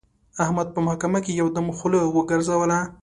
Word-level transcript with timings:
احمد 0.43 0.67
په 0.75 0.79
محکمه 0.87 1.19
کې 1.25 1.37
یو 1.41 1.47
دم 1.55 1.67
خوله 1.77 1.99
وګرځوله. 2.15 2.79